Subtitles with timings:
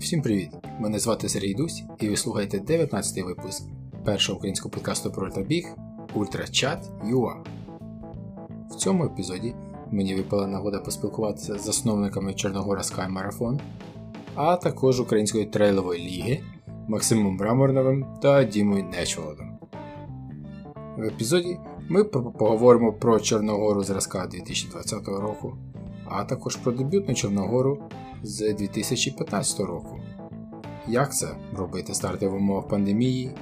[0.00, 0.50] Всім привіт!
[0.78, 3.64] Мене звати Сергій Дусь, і ви слухаєте 19-й випуск
[4.04, 5.68] першого українського подкасту про ультрабіг
[6.14, 7.34] Ультрачат UA.
[8.70, 9.54] В цьому епізоді
[9.90, 13.60] мені випала нагода поспілкуватися з засновниками Чорногора Sky Marathon,
[14.34, 16.40] а також Української трейлової ліги
[16.88, 19.58] Максимом Браморновим та Дімою Нечволодом.
[20.96, 25.56] В епізоді ми поговоримо про Чорногору зразка 2020 року,
[26.04, 27.78] а також про дебютну Чорногору
[28.22, 30.00] з 2015 року.
[30.88, 33.34] Як це робити старти в умовах пандемії?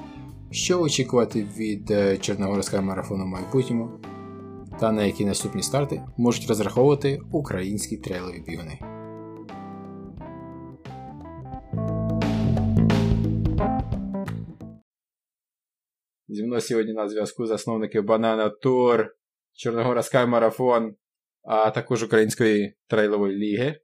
[0.51, 3.91] Що очікувати від е, Чорногорського марафону в майбутньому?
[4.81, 8.79] Та на які наступні старти можуть розраховувати українські трейлові бігуни.
[16.29, 19.07] Зі мною сьогодні на зв'язку засновники Banana Tour,
[19.53, 20.95] Чорногора Marathon,
[21.43, 23.81] а також Української трейлової ліги.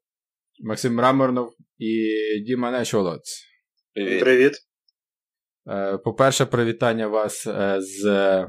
[0.60, 2.10] Максим Раморнов і
[2.46, 3.44] Діма Нечолоц.
[3.94, 4.20] Привіт.
[4.20, 4.52] Привіт.
[5.68, 8.46] Е, по-перше, привітання вас е, з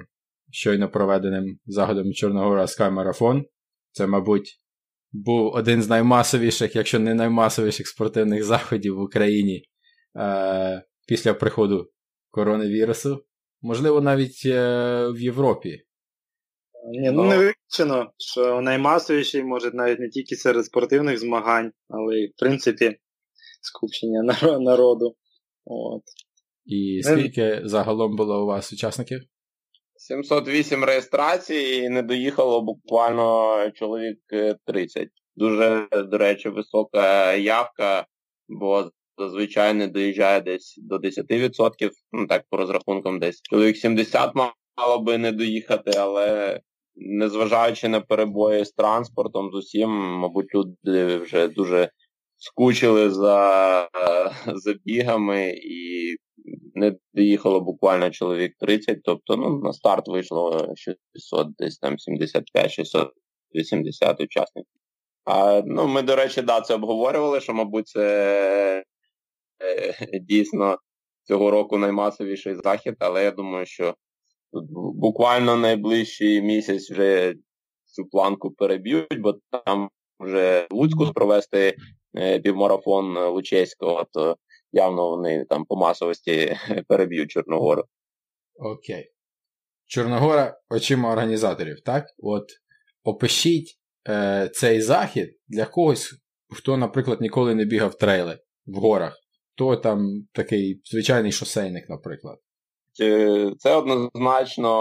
[0.52, 3.44] щойно проведеним заходом Чорногора Sky Marathon.
[3.92, 4.62] Це, мабуть,
[5.12, 9.64] був один з наймасовіших, якщо не наймасовіших спортивних заходів в Україні
[10.17, 11.92] е, після приходу
[12.30, 13.25] коронавірусу.
[13.62, 15.84] Можливо, навіть в Європі.
[16.88, 22.28] Ні, ну не виключено, що наймасовіший може навіть не тільки серед спортивних змагань, але й
[22.28, 22.97] в принципі
[23.61, 24.23] скупчення
[24.59, 25.16] народу.
[25.66, 26.03] От.
[26.66, 29.22] І скільки загалом було у вас учасників?
[29.95, 34.19] 708 реєстрацій і не доїхало буквально чоловік
[34.66, 35.03] 30.
[35.03, 38.06] Е, Дуже, до речі, висока явка,
[38.47, 43.41] бо зазвичай не доїжджає десь до 10%, ну так по розрахункам десь.
[43.41, 44.36] Чоловік 70
[44.78, 46.59] мало би не доїхати, але
[46.95, 51.89] незважаючи на перебої з транспортом, з усім, мабуть, люди вже дуже
[52.38, 53.89] скучили за
[54.55, 56.16] забігами і
[56.75, 64.72] не доїхало буквально чоловік 30, тобто ну, на старт вийшло 600, десь там 75-680 учасників.
[65.25, 68.84] А, ну, Ми, до речі, да, це обговорювали, що, мабуть, це
[69.61, 70.78] е, дійсно
[71.23, 73.95] цього року наймасовіший захід, але я думаю, що
[74.95, 77.35] буквально найближчий місяць вже
[77.85, 79.33] цю планку переб'ють, бо
[79.66, 79.89] там
[80.19, 81.75] вже Луцьку провести
[82.17, 84.38] е, півмарафон Лучеського, то
[84.71, 86.57] явно вони там по масовості
[86.88, 87.83] переб'ють Чорногору.
[88.55, 89.11] Окей.
[89.85, 92.05] Чорногора очима організаторів, так?
[92.17, 92.45] От
[93.03, 93.79] опишіть
[94.09, 96.13] е, цей захід для когось,
[96.49, 99.19] хто, наприклад, ніколи не бігав трейли в горах.
[99.53, 102.39] Хто там такий звичайний шосейник, наприклад.
[103.57, 104.72] Це однозначно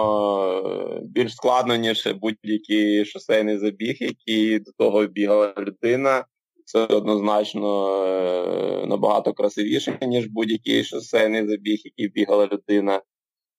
[0.66, 6.24] е, більш складно, ніж будь-який шосейний забіг, який до того бігала людина.
[6.64, 13.03] Це однозначно е, набагато красивіше, ніж будь-який шосейний забіг, який бігала людина.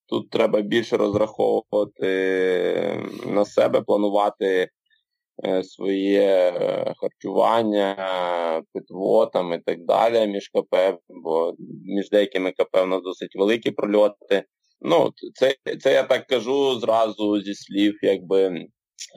[0.08, 2.08] Тут треба більше розраховувати
[3.26, 4.70] на себе, планувати Е,
[5.64, 10.76] своє е, харчування, питво там і так далі між КП,
[11.10, 14.44] бо між деякими КП в нас досить великі прольоти.
[14.82, 18.68] Ну, це це я так кажу зразу зі слів, якби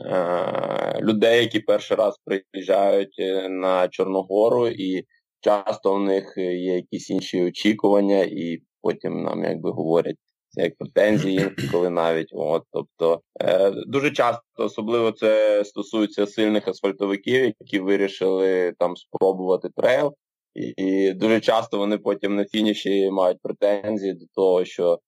[0.07, 3.15] е, людей, які перший раз приїжджають
[3.51, 5.05] на Чорногору, і
[5.41, 10.17] часто в них є якісь інші очікування, і потім нам якби говорять
[10.63, 17.79] як претензії, коли навіть от, тобто е, дуже часто, особливо це стосується сильних асфальтовиків, які
[17.79, 20.15] вирішили там спробувати трейл,
[20.55, 24.99] і, і дуже часто вони потім на фініші мають претензії до того, що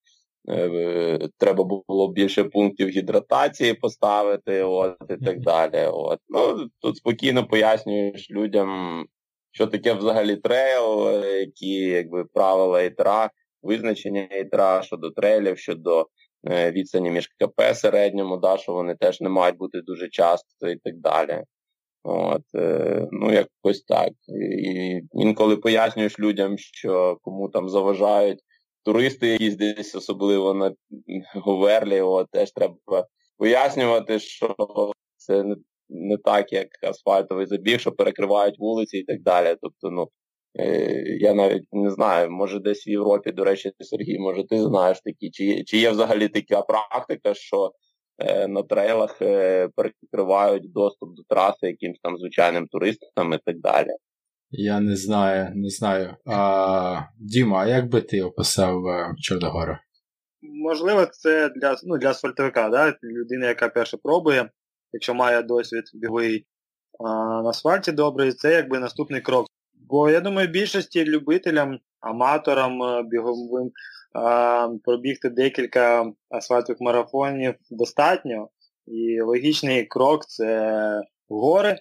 [0.48, 5.86] е, треба було більше пунктів гідратації поставити, от і так далі.
[5.92, 9.04] От ну тут спокійно пояснюєш людям.
[9.52, 13.30] Що таке взагалі трейл, е, які якби правила і трак,
[13.62, 16.06] визначення ядра, щодо трейлів, щодо
[16.50, 20.76] е, відстані між КП середньому, да, що вони теж не мають бути дуже часто і
[20.76, 21.44] так далі.
[22.02, 24.12] От, е, Ну, якось так.
[24.64, 28.38] І інколи пояснюєш людям, що кому там заважають
[28.84, 30.74] туристи, якісь десь особливо на
[31.34, 33.06] Говерлі, от, теж треба
[33.38, 34.54] пояснювати, що
[35.16, 35.56] це не,
[35.88, 39.56] не так, як асфальтовий забіг, що перекривають вулиці і так далі.
[39.60, 40.08] Тобто, ну,
[41.20, 45.30] я навіть не знаю, може десь в Європі, до речі, Сергій, може ти знаєш такі,
[45.30, 47.72] чи чи є взагалі така практика, що
[48.18, 53.90] е, на трейлах е, перекривають доступ до траси якимось там звичайним туристам і так далі.
[54.50, 56.16] Я не знаю, не знаю.
[56.26, 58.82] А, Діма, а як би ти описав
[59.18, 59.76] Чорногору?
[60.42, 62.94] Можливо, це для ну, для асфальтовика, да?
[63.02, 64.50] людина, яка перше пробує,
[64.92, 66.46] якщо має досвід біговий
[67.42, 69.46] на асфальті добрий, це якби наступний крок
[69.90, 73.70] Бо я думаю, більшості любителям, аматорам е, біговим
[74.84, 78.48] пробігти декілька асфальтових марафонів достатньо.
[78.86, 81.78] І логічний крок це гори.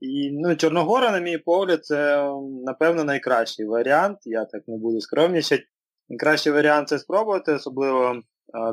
[0.00, 2.30] І ну, Чорногора, на мій погляд, це,
[2.66, 4.18] напевно, найкращий варіант.
[4.24, 5.64] Я так не буду скромнічати.
[6.08, 8.22] Найкращий варіант це спробувати, особливо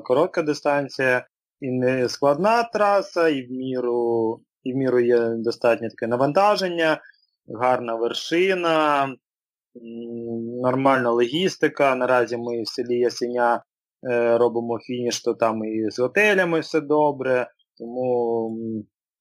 [0.03, 1.27] коротка дистанція,
[1.61, 7.01] і не складна траса, і в міру і в міру є достатньо таке навантаження,
[7.47, 9.07] гарна вершина,
[10.61, 11.95] нормальна логістика.
[11.95, 13.63] Наразі ми в селі Ясеня
[14.09, 17.47] е, робимо фініш, то там і з готелями все добре.
[17.77, 18.49] Тому,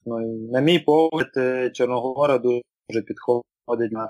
[0.06, 0.18] ну,
[0.52, 4.08] на мій погляд, е, Чорногора дуже підходить на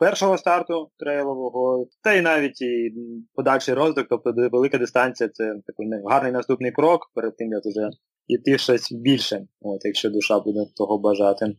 [0.00, 2.94] першого старту трейлового, та й навіть і
[3.34, 7.90] подальший розвиток, тобто велика дистанція це такий гарний наступний крок перед тим, як вже
[8.26, 11.54] йти щось більше, от, якщо душа буде того бажати.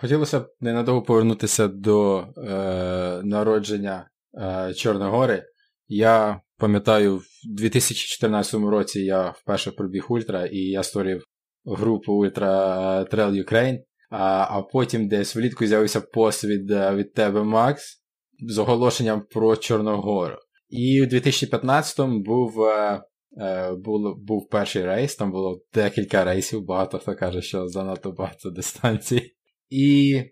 [0.00, 5.42] Хотілося б ненадовго повернутися до е, народження е, Чорногори.
[5.88, 7.24] Я пам'ятаю, в
[7.56, 11.24] 2014 році я вперше пробіг Ультра, і я створив
[11.64, 13.78] групу Ultra Trail Ukraine.
[14.10, 18.02] А а потім десь влітку з'явився пост від е, від тебе, Макс,
[18.48, 20.36] з оголошенням про Чорногору.
[20.68, 23.02] І у 2015-му був е,
[23.40, 28.50] е, був, був перший рейс, там було декілька рейсів, багато хто каже, що занадто багато
[28.50, 29.33] дистанцій.
[29.68, 30.22] І,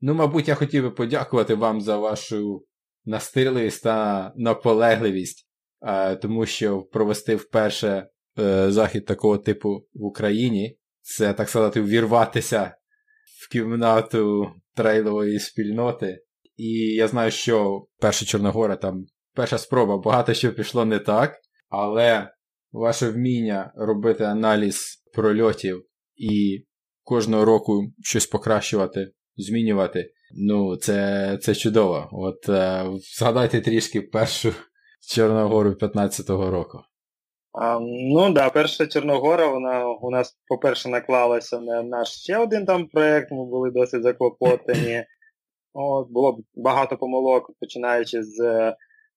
[0.00, 2.66] ну, мабуть, я хотів би подякувати вам за вашу
[3.04, 5.48] настирливість та наполегливість,
[5.82, 10.78] е, тому що провести вперше е, захід такого типу в Україні.
[11.00, 12.74] Це, так сказати, ввірватися
[13.42, 16.18] в кімнату трейлової спільноти.
[16.56, 21.34] І я знаю, що перша Чорногора там перша спроба, багато що пішло не так,
[21.68, 22.30] але
[22.72, 25.84] ваше вміння робити аналіз прольотів
[26.16, 26.64] і
[27.04, 30.12] кожного року щось покращувати, змінювати.
[30.34, 32.08] Ну, це це чудово.
[32.12, 32.84] От е,
[33.18, 34.52] згадайте трішки першу
[35.14, 36.78] Чорногору 15-го року.
[37.52, 42.86] А, Ну да, перша Чорногора, вона у нас, по-перше, наклалася на наш ще один там
[42.86, 45.04] проєкт, ми були досить заклопотані.
[45.74, 48.40] От, Було багато помилок, починаючи з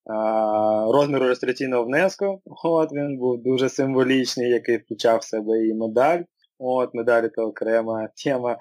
[0.04, 2.42] а, розміру реєстраційного внеску.
[2.64, 6.20] От, Він був дуже символічний, який включав в себе і медаль.
[6.58, 8.56] От, Медалі це окрема тема.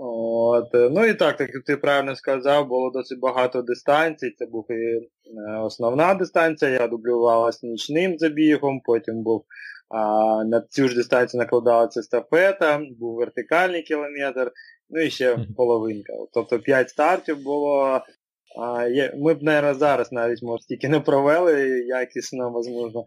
[0.00, 4.34] От, Ну і так, так як ти правильно сказав, було досить багато дистанцій.
[4.38, 9.44] Це був і е, основна дистанція, я дублювалася нічним забігом, потім був
[9.88, 14.52] а, на цю ж дистанцію накладалася естафета, був вертикальний кілометр,
[14.90, 16.12] ну і ще половинка.
[16.32, 18.00] Тобто 5 стартів було.
[18.60, 23.04] А, Ми б, мабуть, зараз навіть може тільки не провели якісно, можливо,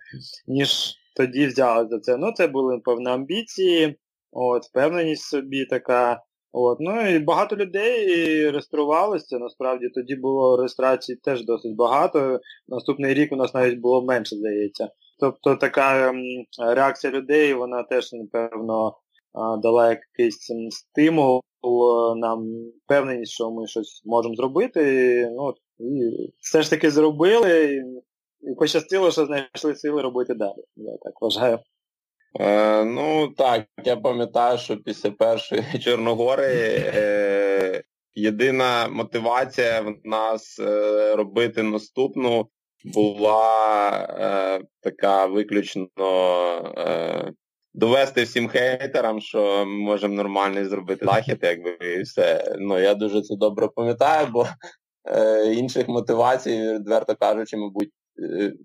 [0.47, 2.17] ніж тоді взяли за це.
[2.17, 3.95] Ну, це були, певні амбіції,
[4.31, 6.23] от, впевненість собі така.
[6.53, 8.05] От, Ну і багато людей
[8.49, 12.39] реєструвалося, насправді тоді було реєстрацій теж досить багато.
[12.67, 14.89] Наступний рік у нас навіть було менше, здається.
[15.19, 16.23] Тобто така ем,
[16.59, 18.97] реакція людей, вона теж, напевно,
[19.63, 21.41] дала якийсь стимул
[22.17, 22.47] нам
[22.85, 24.81] впевненість, що ми щось можемо зробити.
[25.31, 26.09] Ну, І
[26.41, 27.83] все ж таки зробили,
[28.43, 30.63] і пощастило, що знайшли сили робити далі.
[30.75, 31.59] Я так вважаю.
[32.39, 41.15] Е, Ну так, я пам'ятаю, що після першої Чорногори е, єдина мотивація в нас е,
[41.15, 42.47] робити наступну
[42.85, 43.89] була
[44.19, 45.87] е, така виключно
[46.77, 47.31] е,
[47.73, 52.55] довести всім хейтерам, що ми можемо нормально зробити захід, якби і все.
[52.59, 54.47] Ну я дуже це добре пам'ятаю, бо
[55.05, 57.91] е, інших мотивацій, відверто кажучи, мабуть,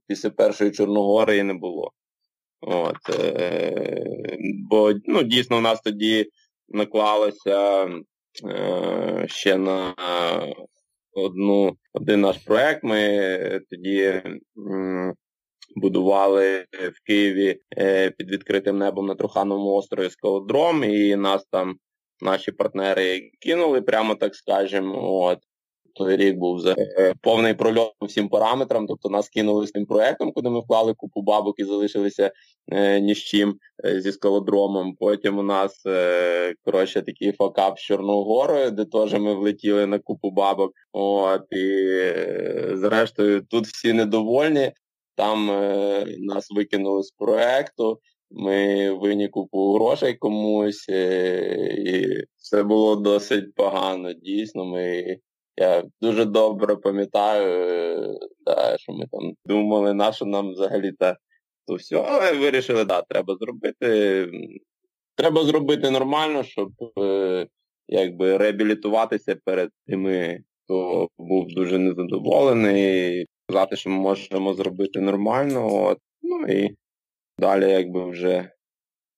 [0.07, 1.93] після першої Чорногори і не було.
[2.61, 4.39] От, е,
[4.71, 6.31] Бо ну, дійсно у нас тоді
[6.69, 7.89] наклалося
[8.45, 9.95] е, ще на
[11.13, 12.85] одну, один наш проект.
[12.85, 14.23] Ми тоді
[14.59, 15.15] м,
[15.77, 21.77] будували в Києві е, під відкритим небом на Трухановому острові скалодром, і нас там
[22.21, 25.13] наші партнери кинули, прямо так скажемо.
[25.23, 25.39] От
[25.97, 28.87] той рік був за е, повний прольот по всім параметрам.
[28.87, 32.31] Тобто нас кинули з тим проектом, куди ми вклали купу бабок і залишилися
[32.73, 34.97] е, ні з чим е, зі скалодромом.
[34.97, 40.31] Потім у нас е, коротше такий факап з Чорногорою, де теж ми влетіли на купу
[40.31, 40.73] бабок.
[40.93, 44.73] От і е, зрештою тут всі недовольні.
[45.15, 47.99] Там е, нас викинули з проекту.
[48.31, 54.13] Ми винні купу грошей комусь, і все було досить погано.
[54.13, 55.17] Дійсно, ми
[55.57, 61.17] я дуже добре пам'ятаю, да, що ми там думали, на що нам взагалі та
[61.67, 64.31] то все, але вирішили, да, треба зробити.
[65.15, 67.47] Треба зробити нормально, щоб е,
[67.89, 73.27] якби реабілітуватися перед тими то був дуже незадоволений.
[73.49, 75.85] Сказати, що ми можемо зробити нормально.
[75.85, 75.99] От.
[76.23, 76.77] Ну і
[77.39, 78.51] далі, якби вже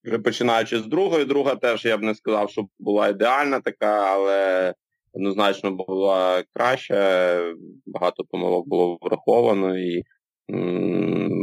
[0.04, 4.74] вже починаючи з другої, друга теж я б не сказав, що була ідеальна така, але
[5.18, 7.54] однозначно була краща,
[7.86, 10.02] багато помилок було враховано і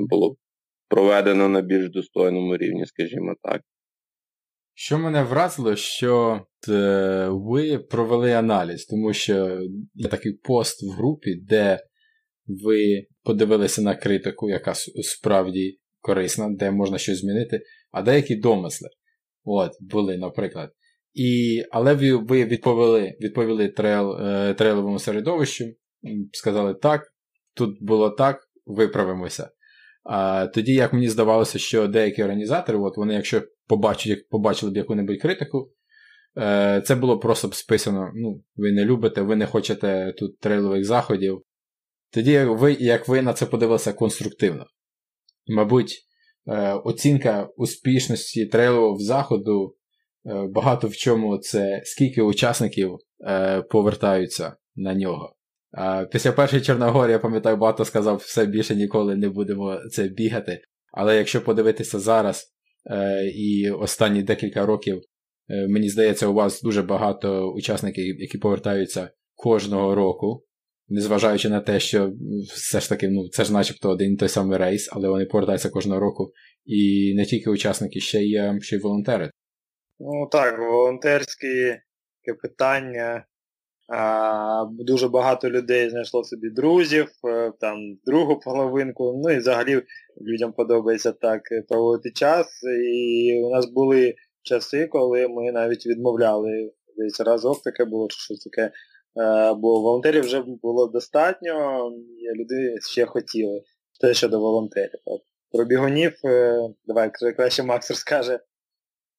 [0.09, 0.35] було
[0.87, 3.61] проведено на більш достойному рівні, скажімо так.
[4.73, 9.59] Що мене вразило, що е, ви провели аналіз, тому що
[9.93, 11.79] є такий пост в групі, де
[12.47, 18.89] ви подивилися на критику, яка справді корисна, де можна щось змінити, а деякі домисли
[19.43, 20.71] От, були, наприклад.
[21.15, 25.65] І, Але ви ви відповіли відповіли трейл, е, трейловому середовищу,
[26.31, 27.13] сказали так,
[27.53, 29.49] тут було так, виправимося.
[30.03, 35.21] А Тоді, як мені здавалося, що деякі організатори, от вони, якщо побачать, побачили б яку-небудь
[35.21, 35.71] критику,
[36.37, 40.85] е, це було просто б списано: ну, ви не любите, ви не хочете тут трейлових
[40.85, 41.41] заходів.
[42.11, 44.65] Тоді, як ви, як ви на це подивилися конструктивно.
[45.47, 45.95] Мабуть,
[46.47, 49.75] е, оцінка успішності трейлового заходу
[50.49, 52.97] багато в чому це скільки учасників
[53.69, 55.35] повертаються на нього.
[56.11, 60.61] Після першої Чорногорії, я пам'ятаю, багато сказав, все більше ніколи не будемо це бігати.
[60.95, 62.53] Але якщо подивитися зараз
[62.91, 65.01] е, і останні декілька років,
[65.49, 70.43] е, мені здається, у вас дуже багато учасників, які повертаються кожного року,
[70.87, 72.13] незважаючи на те, що
[72.55, 75.69] все ж таки, ну, це ж начебто один і той самий рейс, але вони повертаються
[75.69, 76.31] кожного року.
[76.65, 79.31] І не тільки учасники, ще й ще й волонтери.
[79.99, 81.79] Ну так, волонтерські
[82.41, 83.25] питання
[83.93, 89.21] а, Дуже багато людей знайшло собі друзів, е, там другу половинку.
[89.23, 89.81] Ну і взагалі
[90.21, 92.47] людям подобається так проводити час.
[92.93, 96.71] І у нас були часи, коли ми навіть відмовляли.
[96.97, 98.61] Десь разок таке було, щось таке.
[98.61, 98.71] Е,
[99.53, 103.61] бо волонтерів вже було достатньо, і люди ще хотіли.
[104.01, 104.99] Те щодо волонтерів.
[105.51, 108.39] Про бігунів, е, давай краще Макс розкаже.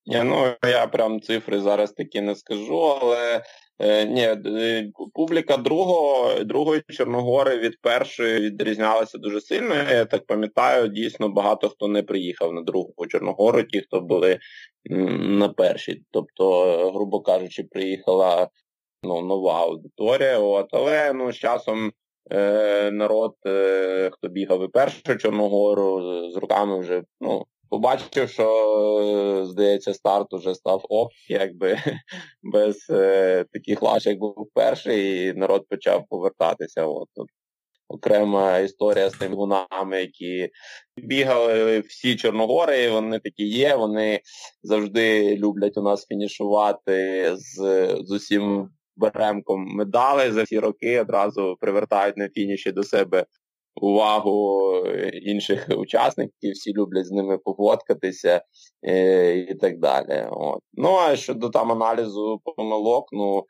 [0.06, 3.42] Я, ну, я прям цифри зараз такі не скажу, але
[3.78, 9.74] Е, ні, е, публіка другого, другої Чорногори від першої відрізнялася дуже сильно.
[9.74, 14.38] Я так пам'ятаю, дійсно багато хто не приїхав на другу Чорногору, ті, хто були
[15.18, 16.02] на першій.
[16.10, 18.48] Тобто, грубо кажучи, приїхала
[19.02, 20.38] ну, нова аудиторія.
[20.38, 21.92] От, Але ну, з часом
[22.30, 29.94] е, народ, е, хто бігав і першу Чорногору, з руками вже ну, Побачив, що, здається,
[29.94, 31.78] старт уже став оп, якби
[32.42, 36.86] без е, таких лаш, як був перший, і народ почав повертатися.
[36.86, 37.08] От.
[37.88, 40.50] Окрема історія з тими гунами, які
[40.96, 44.20] бігали всі Чорногори, вони такі є, вони
[44.62, 47.54] завжди люблять у нас фінішувати з
[48.04, 53.26] з усім беремком медалей за всі роки, одразу привертають на фініші до себе
[53.80, 54.72] увагу
[55.22, 58.42] інших учасників, всі люблять з ними поводкатися
[58.82, 60.26] е, і так далі.
[60.30, 60.60] От.
[60.74, 63.44] Ну а щодо там аналізу помилок, ну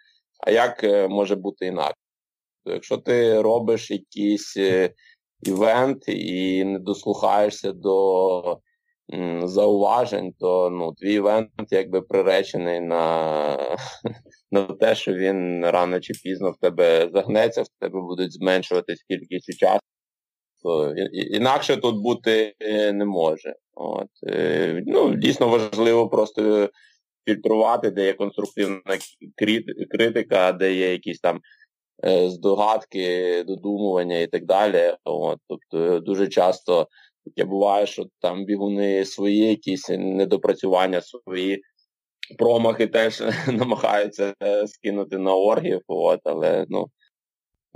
[0.46, 2.00] а як е, може бути інакше?
[2.64, 4.90] Якщо ти робиш якийсь е,
[5.42, 8.60] івент і не дослухаєшся до
[9.44, 13.76] зауважень, то ну, твій івент якби приречений на
[14.50, 19.48] на те, що він рано чи пізно в тебе загнеться, в тебе будуть зменшуватись кількість
[19.48, 19.95] учасників
[20.66, 23.54] то інакше тут бути е, не може.
[23.74, 24.08] От.
[24.28, 26.70] Е, ну, Дійсно важливо просто
[27.28, 28.98] фільтрувати, де є конструктивна
[29.90, 31.40] критика, де є якісь там
[32.04, 34.94] е, здогадки, додумування і так далі.
[35.04, 35.38] От.
[35.48, 36.88] Тобто дуже часто
[37.24, 41.62] таке буває, що там бігуни свої, якісь недопрацювання свої.
[42.38, 44.34] Промахи теж намагаються
[44.66, 46.86] скинути на оргів, от, але ну,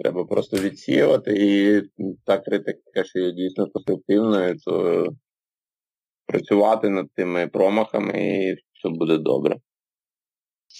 [0.02, 1.83] Треба просто відсіювати і
[2.26, 5.07] та критика, що є дійсно конструктивною, то
[6.26, 9.57] працювати над тими промахами і все буде добре.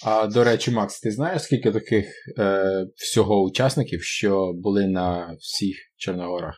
[0.05, 2.05] А до речі, Макс, ти знаєш, скільки таких
[2.39, 6.55] е, всього учасників, що були на всіх Чорногорах?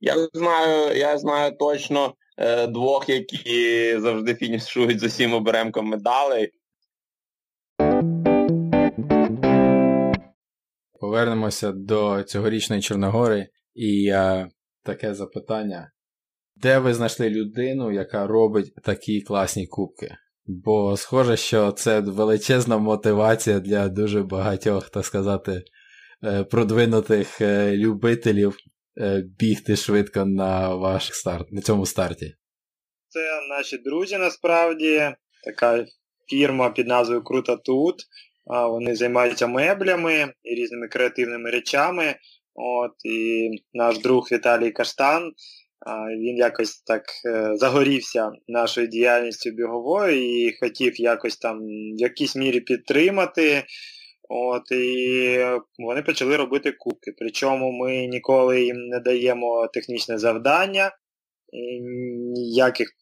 [0.00, 6.50] Я знаю, я знаю точно е, двох, які завжди фінішують з усім оберемком медалей.
[11.00, 14.48] Повернемося до цьогорічної Чорногори і е,
[14.84, 15.92] таке запитання.
[16.56, 20.16] Де ви знайшли людину, яка робить такі класні кубки?
[20.46, 25.62] Бо схоже, що це величезна мотивація для дуже багатьох, так сказати,
[26.24, 28.56] е, продвинутих е, любителів
[29.00, 32.34] е, бігти швидко на ваш старт, на цьому старті.
[33.08, 35.14] Це наші друзі насправді,
[35.44, 35.86] така
[36.30, 37.96] фірма під назвою Круто Тут.
[38.50, 42.14] Вони займаються меблями і різними креативними речами.
[42.54, 45.32] От, І наш друг Віталій Каштан,
[46.18, 52.60] він якось так е, загорівся нашою діяльністю біговою і хотів якось там в якійсь мірі
[52.60, 53.64] підтримати.
[54.28, 55.38] От, І
[55.78, 57.12] вони почали робити кубки.
[57.18, 60.90] Причому ми ніколи їм не даємо технічне завдання,
[62.34, 62.92] ніяких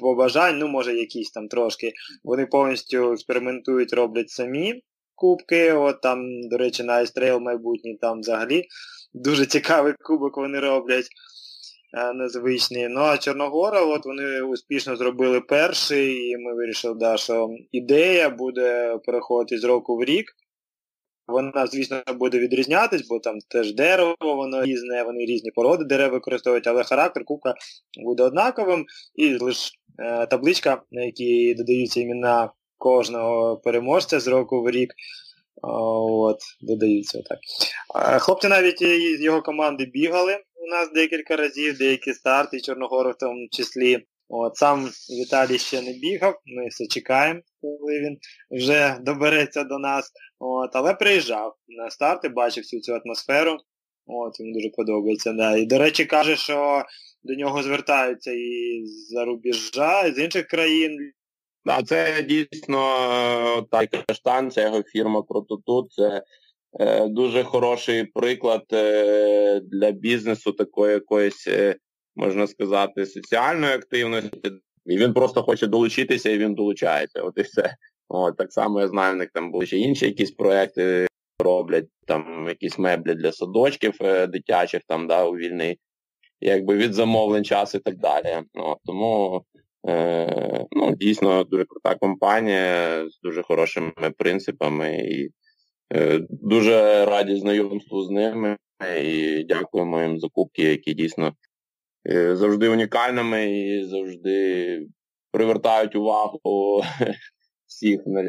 [0.00, 1.92] побажань, ну, може, якісь там трошки.
[2.24, 4.82] Вони повністю експериментують, роблять самі
[5.14, 5.72] кубки.
[5.72, 8.64] От там, до речі, на Ice Trail майбутній там взагалі
[9.14, 11.08] дуже цікавий кубок вони роблять.
[11.96, 12.88] Е, незвичні.
[12.88, 18.98] Ну а Чорногора, от вони успішно зробили перший, і ми вирішили, да, що ідея буде
[19.06, 20.26] переходити з року в рік.
[21.26, 26.66] Вона, звісно, буде відрізнятись, бо там теж дерево, воно різне, вони різні породи дерев використовують,
[26.66, 27.54] але характер кубка
[28.04, 28.84] буде однаковим.
[29.14, 34.94] І лише е, табличка, на якій додаються імена кожного переможця з року в рік.
[35.62, 37.38] От, додаються так.
[38.20, 38.78] Хлопці навіть
[39.18, 44.06] з його команди бігали у нас декілька разів, деякі старти, Чорногору в тому числі.
[44.28, 44.90] От, Сам
[45.20, 48.18] Віталій ще не бігав, ми все чекаємо, коли він
[48.50, 50.12] вже добереться до нас.
[50.38, 53.58] От, Але приїжджав на старти, бачив всю цю атмосферу.
[54.06, 55.32] От, Йому дуже подобається.
[55.32, 55.56] Да.
[55.56, 56.84] І, до речі, каже, що
[57.22, 61.12] до нього звертаються і з-за рубежа, і з інших країн.
[61.64, 65.92] Да, це дійсно так, каштан, це його фірма Крутотут.
[65.92, 66.22] Це
[66.80, 71.76] е, дуже хороший приклад е, для бізнесу такої якоїсь, е,
[72.16, 74.50] можна сказати, соціальної активності.
[74.86, 77.22] І він просто хоче долучитися і він долучається.
[77.22, 77.74] От і все.
[78.08, 81.06] От, Так само я знаю, в них там були ще інші якісь проекти
[81.38, 85.78] роблять, там якісь меблі для садочків е, дитячих, там, да, у вільний,
[86.40, 88.42] якби від замовлень час і так далі.
[88.54, 89.42] От, тому
[89.88, 94.96] е, ну, дійсно дуже крута компанія з дуже хорошими принципами.
[94.96, 95.30] і
[95.94, 98.56] е, Дуже раді знайомству з ними
[99.02, 101.32] і дякуємо їм за кубки, які дійсно
[102.32, 104.80] завжди унікальними і завжди
[105.32, 106.40] привертають увагу
[107.66, 108.22] всіх на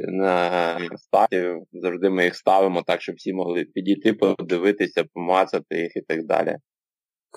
[0.80, 1.44] на старті.
[1.74, 6.56] Завжди ми їх ставимо так, щоб всі могли підійти, подивитися, помацати їх і так далі.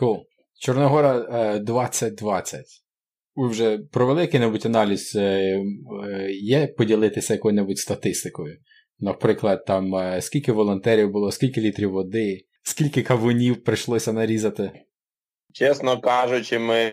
[0.00, 0.18] Cool.
[0.60, 2.60] Чорногора 2020.
[2.60, 2.64] Е,
[3.36, 8.56] Ви вже провели який-небудь аналіз, е, е, є поділитися якою-небудь статистикою?
[8.98, 14.72] Наприклад, там скільки волонтерів було, скільки літрів води, скільки кавунів прийшлося нарізати?
[15.58, 16.92] Чесно кажучи, ми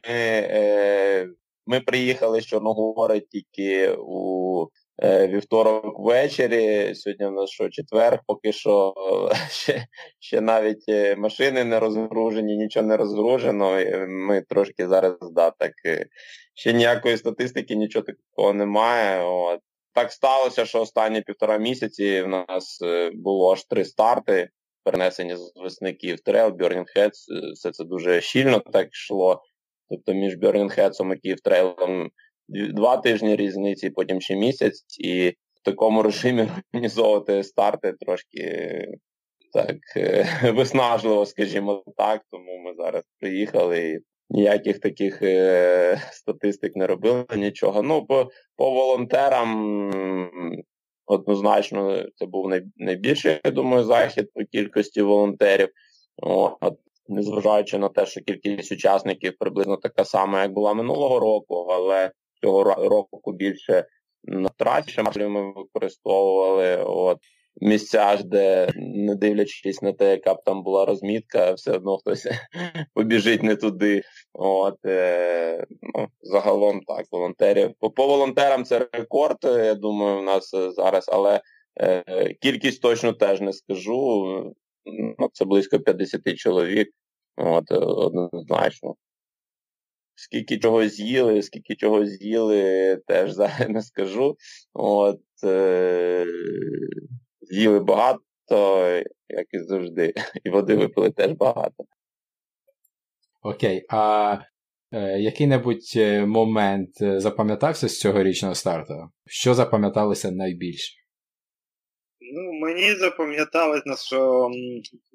[1.66, 4.70] ми приїхали з Чорногори тільки у
[5.04, 6.96] Е, вівторок ввечері.
[6.96, 8.94] Сьогодні в нас що четвер, поки що
[9.50, 9.88] ще
[10.20, 13.72] ще навіть е, машини не розгружені, нічого не розгружено.
[14.08, 16.06] Ми трошки зараз да, так е,
[16.54, 19.24] ще ніякої статистики, нічого такого немає.
[19.24, 19.60] От.
[19.94, 22.80] Так сталося, що останні півтора місяці в нас
[23.14, 24.50] було аж три старти,
[24.86, 27.52] перенесені з весни Київ Трейл, Burning Heads.
[27.54, 29.42] Все це дуже щільно так йшло.
[29.90, 32.10] Тобто між Burning Heads і Київ Трейлом
[32.48, 38.88] два тижні різниці, потім ще місяць, і в такому режимі організовувати старти трошки
[39.54, 42.22] так е, виснажливо, скажімо так.
[42.32, 47.82] Тому ми зараз приїхали і ніяких таких е, статистик не робили, нічого.
[47.82, 49.82] Ну, по, по волонтерам.
[51.06, 55.70] Однозначно, це був найбільший, я думаю, захід по кількості волонтерів.
[56.18, 56.74] От,
[57.08, 62.64] Незважаючи на те, що кількість учасників приблизно така сама, як була минулого року, але цього
[62.64, 63.86] року більше
[64.24, 66.78] на трасі ми використовували.
[66.78, 67.18] От
[67.62, 72.28] місця, де, не дивлячись на те, яка б там була розмітка, все одно хтось
[72.94, 74.04] побіжить не туди.
[74.34, 77.74] От, е, ну, Загалом так, волонтерів.
[77.80, 81.42] По, по волонтерам це рекорд, я думаю, у нас зараз, але
[81.82, 84.56] е, кількість точно теж не скажу.
[85.20, 86.90] Ну, Це близько 50 чоловік.
[87.38, 88.96] От, Однозначно.
[90.16, 94.38] Скільки чого з'їли, скільки чого з'їли, теж зараз не скажу.
[94.74, 96.26] От, е-
[97.50, 98.88] З'їли багато,
[99.30, 100.14] як і завжди.
[100.44, 101.84] І води випили теж багато.
[103.42, 103.86] Окей.
[103.90, 104.38] А
[104.92, 108.94] е, який-небудь е, момент е, запам'ятався з цьогорічного старту?
[109.26, 110.94] Що запам'яталося найбільше?
[112.34, 114.50] Ну, Мені запам'яталось, що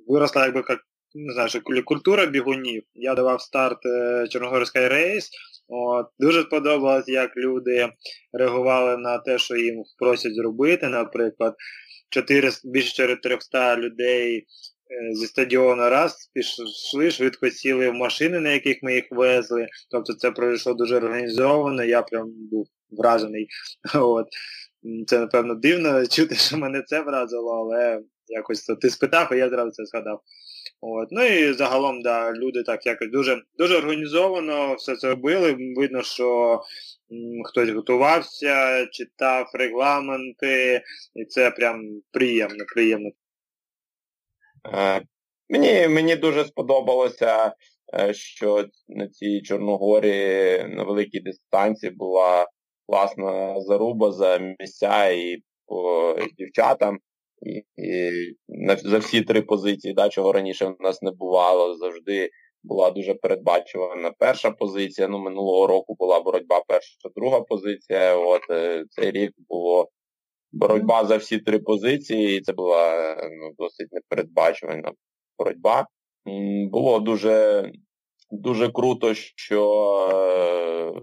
[0.07, 0.81] виросла якби як
[1.15, 2.83] не знаю, що культура бігунів.
[2.95, 5.31] Я давав старт е, Чорногорський рейс.
[5.69, 7.89] От, Дуже сподобалось, як люди
[8.33, 10.89] реагували на те, що їм просять зробити.
[10.89, 11.55] Наприклад,
[12.11, 18.79] 4, більше 400 людей е, зі стадіону раз пішли, швидко сіли в машини, на яких
[18.83, 19.67] ми їх везли.
[19.91, 23.47] Тобто це пройшло дуже організовано, я прям був вражений.
[23.95, 24.27] От.
[25.07, 29.71] Це, напевно, дивно чути, що мене це вразило, але якось ти спитав, і я зразу
[29.71, 30.21] це згадав.
[30.81, 31.09] От.
[31.11, 35.57] Ну і загалом, да, люди так якось дуже дуже організовано все це робили.
[35.77, 36.53] Видно, що
[37.13, 40.83] м, хтось готувався, читав регламенти,
[41.15, 43.11] і це прям приємно, приємно.
[44.75, 45.03] Е,
[45.49, 47.55] мені, мені дуже сподобалося,
[47.95, 52.47] е, що на цій Чорногорі на великій дистанції була
[52.87, 56.99] класна заруба за місця і по дівчатам.
[57.43, 57.63] І,
[58.49, 62.31] на, За всі три позиції, да, чого раніше в нас не бувало, завжди
[62.63, 65.09] була дуже передбачувана перша позиція.
[65.09, 68.17] Ну, Минулого року була боротьба перша, друга позиція.
[68.17, 69.89] От е, Цей рік було
[70.53, 74.93] боротьба за всі три позиції, і це була ну, досить непередбачувана
[75.39, 75.87] боротьба.
[76.71, 77.65] Було дуже
[78.31, 79.63] дуже круто, що
[80.13, 81.01] е,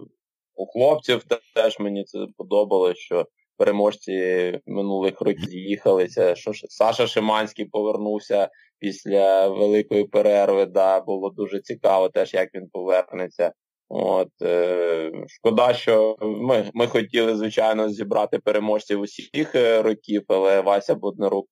[0.55, 1.23] у хлопців
[1.55, 3.25] теж мені це подобалось, що
[3.57, 6.35] переможці минулих років з'їхалися.
[6.35, 10.65] Що Саша Шиманський повернувся після великої перерви.
[10.65, 13.51] Да, Було дуже цікаво теж, як він повернеться.
[13.89, 20.95] От, е, Шкода, що ми ми хотіли, звичайно, зібрати переможців усіх е, років, але Вася
[20.95, 21.47] Боднарук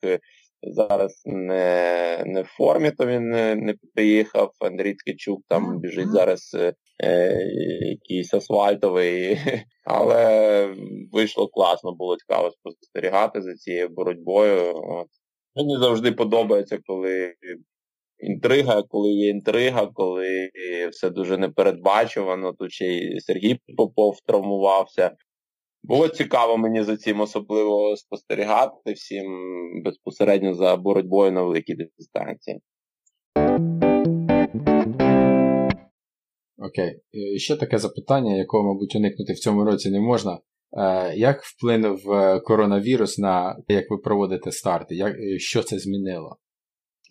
[0.66, 4.52] зараз не не в формі, то він не, не приїхав.
[4.60, 6.74] Андрій Ткачук там біжить зараз е,
[7.04, 7.38] е,
[7.82, 9.38] якийсь асфальтовий,
[9.86, 10.76] але
[11.12, 14.74] вийшло класно, було цікаво спостерігати за цією боротьбою.
[14.76, 15.08] От.
[15.56, 17.34] Мені завжди подобається, коли
[18.20, 20.50] інтрига, коли є інтрига, коли
[20.92, 22.54] все дуже непередбачувано.
[22.54, 25.12] Тут ще й Сергій Попов травмувався.
[25.88, 29.26] Було цікаво мені за цим особливо спостерігати всім
[29.84, 32.60] безпосередньо за боротьбою на великій дистанції.
[36.58, 37.00] Окей.
[37.12, 40.40] І ще таке запитання, якого, мабуть, уникнути в цьому році не можна.
[40.78, 44.96] Е, як вплинув е, коронавірус на те, як ви проводите старти?
[44.96, 46.38] Як, Що це змінило?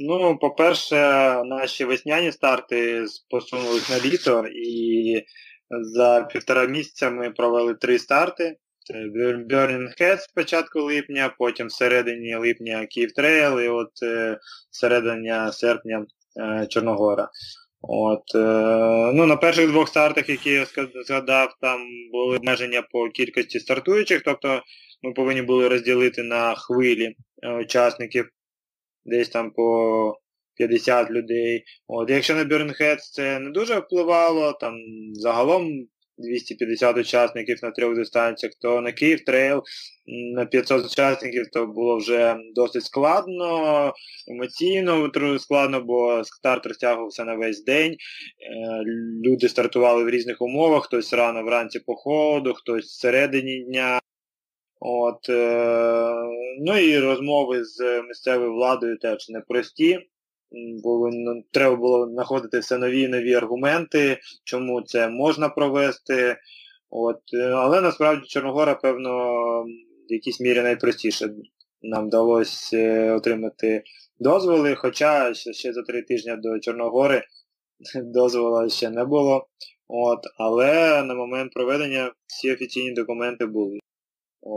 [0.01, 0.97] Ну, по-перше,
[1.45, 5.23] наші весняні старти посунулись на літо, і
[5.71, 8.57] за півтора місяця ми провели три старти.
[8.91, 14.39] Burning Head з початку липня, потім всередині липня Київ Трейл і от е,
[14.71, 16.07] серединя серпня
[16.41, 17.29] е, Чорногора.
[17.83, 18.39] От, е,
[19.15, 20.67] ну, На перших двох стартах, які я
[21.07, 21.81] згадав, там
[22.13, 24.63] були обмеження по кількості стартуючих, тобто
[25.03, 27.17] ми повинні були розділити на хвилі
[27.61, 28.29] учасників
[29.05, 30.19] десь там по
[30.55, 31.65] 50 людей.
[31.89, 34.75] От, Якщо на Burning це не дуже впливало, там
[35.13, 35.87] загалом
[36.19, 39.63] 250 учасників на трьох дистанціях, то на Київ трейл
[40.07, 43.93] на 500 учасників то було вже досить складно,
[44.29, 47.93] емоційно складно, бо старт розтягувався на весь день.
[47.93, 47.97] Е,
[49.25, 54.01] люди стартували в різних умовах, хтось рано вранці по холоду, хтось всередині дня.
[54.81, 56.15] От, е,
[56.61, 60.01] Ну і розмови з місцевою владою теж непрості.
[60.83, 66.37] Бо ну, треба було знаходити все нові і нові аргументи, чому це можна провести.
[66.91, 69.33] От, е, Але насправді Чорногора, певно,
[70.11, 71.35] в якійсь мірі найпростіше
[71.83, 73.83] нам вдалося е, отримати
[74.19, 77.23] дозволи, хоча ще за три тижні до Чорногори
[78.03, 79.47] дозволу ще не було.
[79.89, 83.79] От, Але на момент проведення всі офіційні документи були.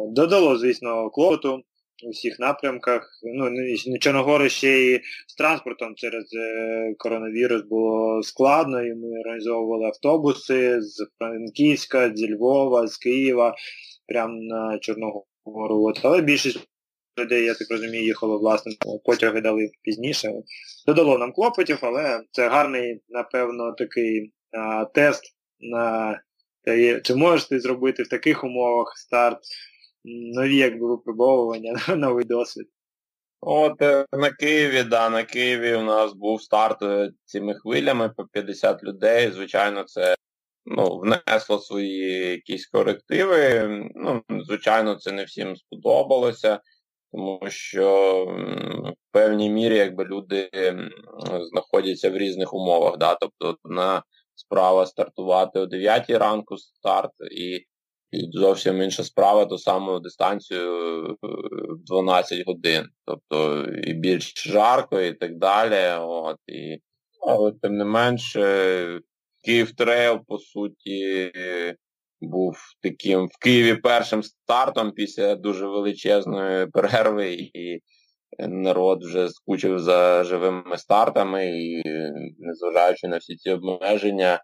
[0.10, 1.63] Додало, звісно, клопоту
[2.03, 3.10] у всіх напрямках.
[3.23, 3.49] Ну,
[3.99, 11.07] Чорногори ще і з транспортом через е, коронавірус було складно, і ми організовували автобуси з
[11.17, 13.55] Франківська, зі Львова, з Києва,
[14.07, 15.25] прямо на Чорногору.
[15.83, 15.99] От.
[16.03, 16.60] Але більшість
[17.19, 18.71] людей, я так розумію, їхало власне,
[19.05, 20.31] потяги дали пізніше.
[20.88, 25.23] Додало нам клопотів, але це гарний, напевно, такий а, тест
[25.60, 26.19] на
[27.03, 29.39] чи можеш ти зробити в таких умовах старт
[30.07, 32.67] нові якби випробовування, новий досвід.
[33.41, 38.25] От е, на Києві, да, на Києві у нас був старт е, цими хвилями по
[38.25, 39.31] 50 людей.
[39.31, 40.15] Звичайно, це
[40.65, 43.67] ну, внесло свої якісь корективи.
[43.95, 46.59] Ну, Звичайно, це не всім сподобалося,
[47.11, 48.25] тому що
[48.85, 50.49] в певній мірі якби люди
[51.51, 52.97] знаходяться в різних умовах.
[52.97, 53.15] Да?
[53.15, 54.03] Тобто одна
[54.35, 57.65] справа стартувати о 9 ранку старт і
[58.11, 60.69] зовсім інша справа ту саму дистанцію
[61.05, 62.85] е, в 12 годин.
[63.05, 66.03] Тобто і більш жарко, і так далі.
[66.05, 66.77] От, і,
[67.27, 68.99] Але тим не менше,
[69.45, 71.31] Київ Трейл, по суті,
[72.21, 77.81] був таким в Києві першим стартом після дуже величезної перерви, і
[78.39, 81.81] народ вже скучив за живими стартами, і
[82.39, 84.39] незважаючи на всі ці обмеження.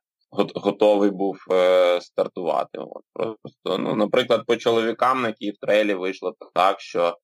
[0.55, 2.77] Готовий був е, стартувати.
[2.77, 7.17] От, просто, ну, Наприклад, по чоловікам на Київ-трейлі вийшло так, що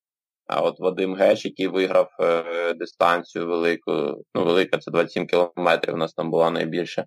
[0.50, 3.92] а от Вадим Геш, який виграв е, дистанцію велику,
[4.36, 7.06] ну велика це 27 кілометрів, у нас там була найбільша,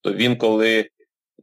[0.00, 0.88] то він коли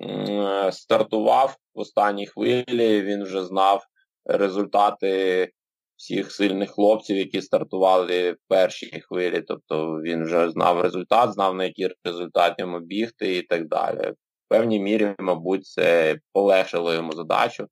[0.01, 3.83] е, стартував в останній хвилі, він вже знав
[4.25, 5.51] результати
[5.99, 9.41] всіх сильних хлопців, які стартували в першій хвилі.
[9.47, 14.11] Тобто він вже знав результат, знав на який результат йому бігти і так далі.
[14.11, 14.15] В
[14.49, 17.67] певній мірі, мабуть, це полегшило йому задачу.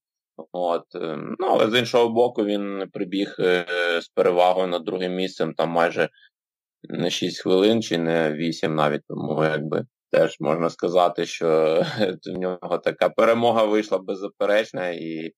[0.51, 0.83] От.
[0.95, 3.65] Ем, ну, Але з іншого боку, він прибіг е,
[4.01, 6.09] з перевагою над другим місцем там майже
[6.83, 11.81] не 6 хвилин чи не 8 навіть, тому якби теж можна сказати, що
[12.35, 15.31] в нього така перемога вийшла беззаперечна і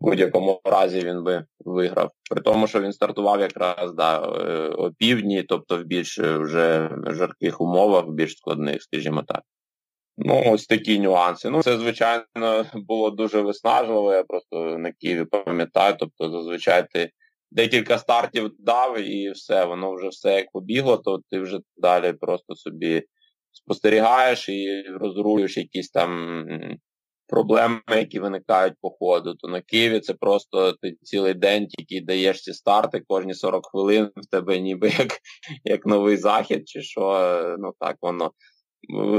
[0.00, 2.10] будь-якому разі він би виграв.
[2.30, 7.60] При тому, що він стартував якраз да, е, о півдні, тобто в більш вже жарких
[7.60, 9.42] умовах, більш складних, скажімо так.
[10.18, 11.50] Ну, ось такі нюанси.
[11.50, 12.24] Ну, це, звичайно,
[12.74, 14.12] було дуже виснажливо.
[14.12, 15.96] Я просто на Києві пам'ятаю.
[15.98, 17.10] Тобто, зазвичай ти
[17.50, 22.54] декілька стартів дав і все, воно вже все як побігло, то ти вже далі просто
[22.54, 23.02] собі
[23.52, 26.38] спостерігаєш і розрулюєш якісь там
[27.28, 29.34] проблеми, які виникають по ходу.
[29.34, 34.10] То на Києві це просто ти цілий день тільки даєш ці старти, кожні 40 хвилин
[34.16, 35.18] в тебе ніби як
[35.64, 38.30] як новий захід, чи що, ну так воно.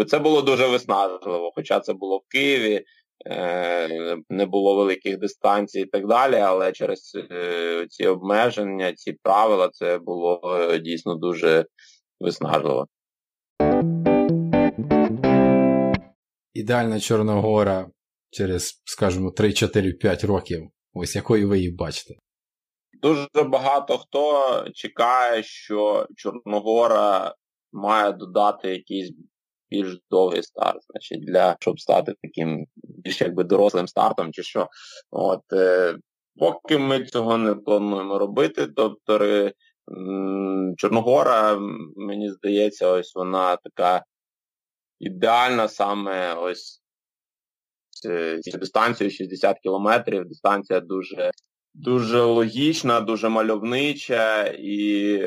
[0.08, 2.84] Це було дуже виснажливо, хоча це було в Києві,
[3.30, 9.70] е, не було великих дистанцій і так далі, але через е, ці обмеження, ці правила,
[9.72, 11.66] це було е, дійсно дуже
[12.20, 12.88] виснажливо.
[16.54, 17.88] Ідеальна Чорногора
[18.30, 20.68] через, скажімо, 3-4-5 років.
[20.94, 22.14] Ось якою ви її бачите?
[23.02, 27.36] Дуже багато хто чекає, що Чорногора
[27.72, 29.12] має додати якийсь
[29.70, 34.68] більш довгий старт, значить, для щоб стати таким більш якби дорослим стартом, чи що.
[35.12, 35.96] От е,
[36.36, 39.54] поки ми цього не плануємо робити, тобто е,
[40.78, 41.60] Чорногора,
[41.96, 44.04] мені здається, ось вона така
[45.00, 46.82] ідеальна саме ось
[48.06, 50.26] е, дистанцію 60 кілометрів.
[50.26, 51.32] Дистанція дуже
[51.74, 55.20] дуже логічна, дуже мальовнича, і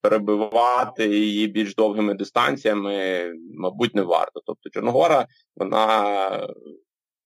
[0.00, 4.40] перебивати її більш довгими дистанціями, мабуть, не варто.
[4.46, 6.48] Тобто Чорногора вона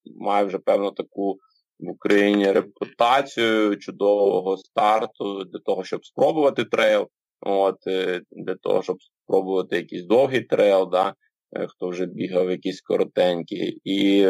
[0.05, 1.39] має вже певну таку
[1.79, 7.09] в Україні репутацію чудового старту для того, щоб спробувати трейл,
[7.41, 10.89] от, е, для того, щоб спробувати якийсь довгий трейл.
[10.93, 11.15] да,
[11.69, 13.81] хто вже бігав якісь коротенькі.
[13.85, 14.27] І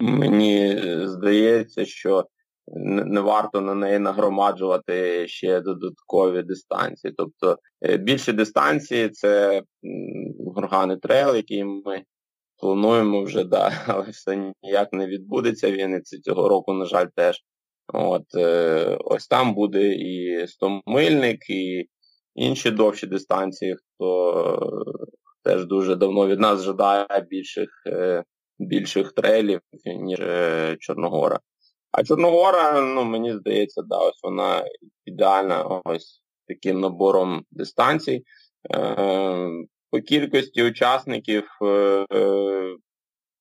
[0.00, 2.26] мені здається, що
[2.66, 7.14] не варто на неї нагромаджувати ще додаткові дистанції.
[7.16, 9.62] Тобто е, більше дистанції це
[10.54, 12.02] Горгани Трейл, який ми
[12.56, 15.70] плануємо вже, да, але все ніяк не відбудеться.
[15.70, 17.40] Вінниці цього року, на жаль, теж.
[17.94, 21.88] От е, Ось там буде і стомильник, і
[22.34, 24.84] інші довші дистанції, хто
[25.44, 28.24] теж дуже давно від нас жадає більших е,
[28.58, 31.40] більших трейлів, ніж е, Чорногора.
[31.92, 34.64] А Чорногора, ну мені здається, да, ось вона
[35.04, 38.22] ідеальна ось таким набором дистанцій.
[38.74, 39.48] Е,
[39.90, 41.44] По кількості учасників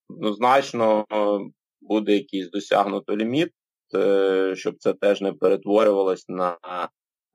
[0.10, 1.06] однозначно
[1.82, 3.50] буде якийсь досягнуто ліміт,
[4.54, 6.58] щоб це теж не перетворювалось на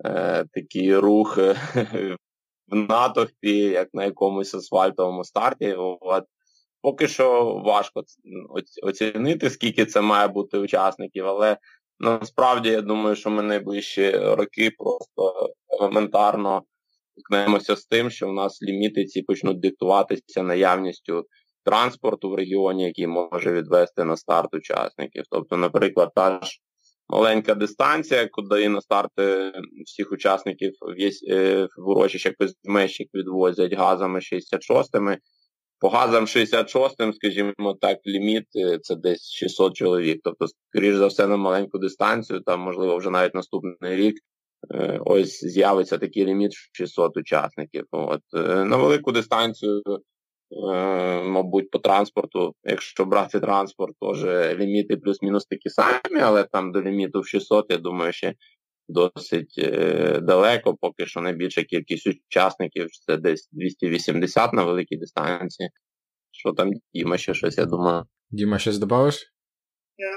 [0.04, 1.38] е, такий рух
[2.68, 5.74] в натовпі, як на якомусь асфальтовому старті.
[6.00, 6.24] От.
[6.82, 8.02] Поки що важко
[8.82, 11.56] оцінити, скільки це має бути учасників, але
[11.98, 15.50] насправді я думаю, що ми найближчі роки просто
[15.80, 16.62] елементарно
[17.16, 21.26] стикнемося з тим, що в нас ліміти ці почнуть диктуватися наявністю
[21.64, 25.24] транспорту в регіоні, який може відвести на старт учасників.
[25.30, 26.60] Тобто, наприклад, та ж
[27.08, 29.52] маленька дистанція, куди на старти
[29.84, 30.72] всіх учасників
[31.30, 35.18] е, в урочищах Козьмещик відвозять газами 66-ми.
[35.78, 40.20] По газам 66-м, скажімо так, ліміт е, це десь 600 чоловік.
[40.24, 44.14] Тобто, скоріш за все, на маленьку дистанцію, там, можливо, вже навіть наступний рік
[44.74, 47.84] е, ось з'явиться такий ліміт 600 учасників.
[47.90, 48.20] От.
[48.42, 49.82] На велику дистанцію
[51.24, 54.24] мабуть, по транспорту, якщо брати транспорт, теж
[54.58, 58.34] ліміти плюс-мінус такі самі, але там до ліміту в 600, я думаю, ще
[58.88, 65.70] досить е, далеко, поки що найбільша кількість учасників це десь 280 на великій дистанції.
[66.30, 68.04] Що там, Діма, ще щось, я думаю.
[68.30, 69.32] Діма, щось додавиш?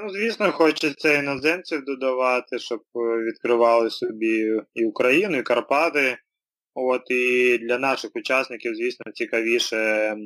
[0.02, 6.18] Ну, Звісно, хочеться іноземців додавати, щоб е, відкривали собі і Україну, і Карпати.
[6.74, 10.16] От І для наших учасників, звісно, цікавіше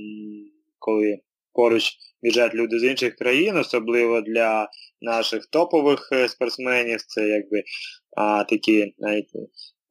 [0.84, 1.18] коли
[1.52, 4.68] поруч біжать люди з інших країн, особливо для
[5.00, 7.62] наших топових е, спортсменів, це якби
[8.16, 9.30] а, такі навіть,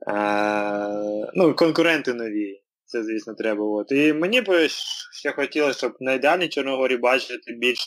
[0.08, 2.60] а, ну, конкуренти нові.
[2.86, 3.66] Це, звісно, треба.
[3.66, 3.92] От.
[3.92, 4.68] І мені б
[5.14, 7.80] ще хотілося, щоб найдалі Чорногорі бачити більш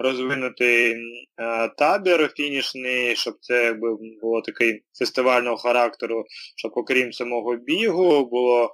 [0.00, 6.24] розвинутий е, табір фінішний, щоб це якби було такий фестивального характеру,
[6.56, 8.70] щоб окрім самого бігу було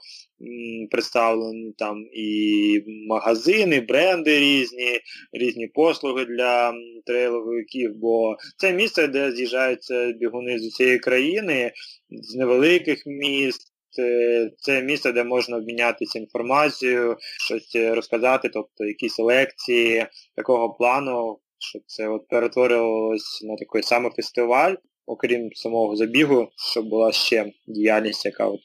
[0.90, 5.00] представлені там і магазини, бренди різні,
[5.32, 6.74] різні послуги для
[7.06, 11.72] трейловиків, бо це місце, де з'їжджаються бігуни з усієї країни,
[12.10, 13.75] з невеликих міст.
[13.98, 20.06] Е, це місце, де можна обмінятися інформацією, щось е, розказати, тобто якісь лекції
[20.36, 24.74] такого плану, щоб це от перетворювалось на такий саме фестиваль,
[25.06, 28.60] окрім самого забігу, щоб була ще діяльність, яка от.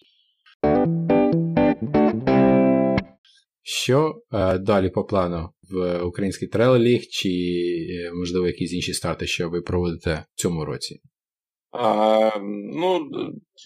[3.63, 9.27] Що е, далі по плану в Ukrainian Trail League, чи е, можливо якісь інші старти,
[9.27, 11.01] що ви проводите в цьому році?
[11.73, 13.09] Ну,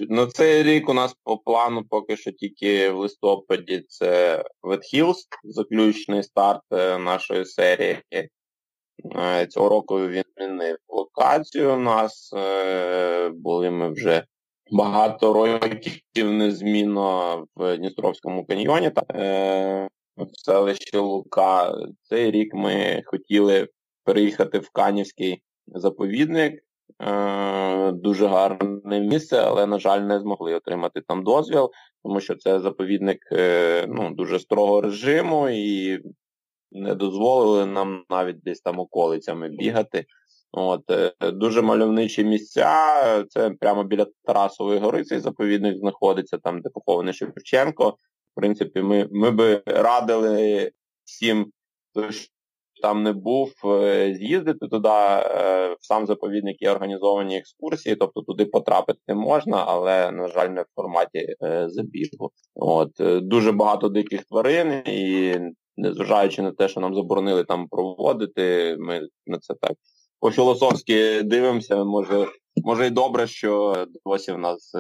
[0.10, 5.28] На цей рік у нас по плану поки що тільки в листопаді це Wet Hills,
[5.44, 8.02] заключний старт е, нашої серії.
[8.12, 12.34] Е, цього року він змінив локацію у нас.
[12.36, 14.26] Е, були ми вже
[14.72, 18.92] багато років незмінно в Дністровському каньйоні.
[20.18, 21.76] В селищі Лука.
[22.02, 23.68] Цей рік ми хотіли
[24.04, 26.66] переїхати в Канівський заповідник.
[27.02, 31.72] Е, дуже гарне місце, але, на жаль, не змогли отримати там дозвіл,
[32.04, 36.00] тому що це заповідник е, ну, дуже строго режиму і
[36.72, 40.06] не дозволили нам навіть десь там околицями бігати.
[40.52, 43.26] От, е, Дуже мальовничі місця.
[43.30, 47.90] Це прямо біля Тарасової гори цей заповідник знаходиться, там, де похований Шевченко.
[48.32, 50.72] В принципі, ми ми би радили
[51.04, 51.52] всім,
[52.82, 54.90] там не був, е, з'їздити туди.
[54.90, 60.62] Е, в сам заповідник є організовані екскурсії, тобто туди потрапити можна, але, на жаль, не
[60.62, 62.32] в форматі е, забігу.
[62.56, 65.36] От Дуже багато диких тварин, і
[65.78, 69.74] незважаючи на те, що нам заборонили там проводити, ми на це так
[70.20, 71.84] по-філософськи дивимося.
[71.84, 72.28] Може,
[72.64, 74.72] може й добре, що досі в нас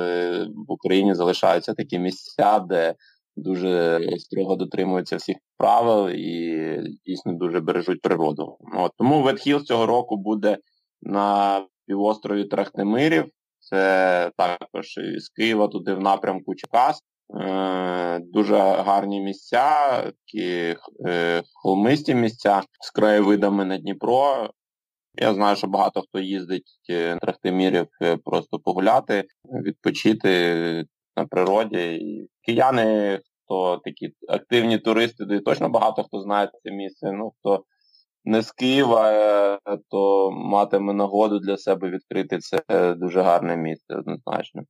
[0.68, 2.96] в Україні залишаються такі місця, де
[3.36, 8.58] дуже строго дотримуються всіх правил і дійсно дуже бережуть природу.
[8.78, 8.92] От.
[8.98, 10.58] Тому Ветхіл цього року буде
[11.02, 13.26] на півострові Трахтимирів.
[13.60, 17.02] Це також з Києва туди в напрямку Черкас.
[17.34, 20.76] Е, дуже гарні місця, такі
[21.08, 24.50] е, холмисті місця з краєвидами на Дніпро.
[25.16, 27.88] Я знаю, що багато хто їздить е, на Трахтимірів
[28.26, 30.86] просто погуляти, відпочити
[31.18, 31.96] на природі.
[31.96, 37.12] І Кияни, хто такі активні туристи, де точно багато хто знає це місце.
[37.12, 37.64] Ну, хто
[38.26, 42.62] не з Києва, е, то матиме нагоду для себе відкрити це
[42.96, 44.62] дуже гарне місце, однозначно.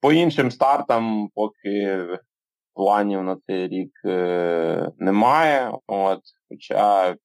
[0.00, 2.06] По іншим стартам, поки
[2.74, 5.72] планів на цей рік е, немає.
[5.86, 7.16] От, Хоча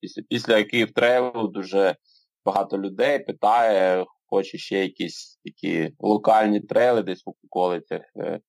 [0.00, 1.96] після після Київ трейлу дуже
[2.44, 8.40] багато людей питає, хоче ще якісь такі локальні трейли десь в околицях е,